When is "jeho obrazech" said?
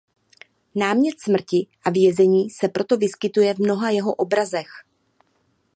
3.89-4.67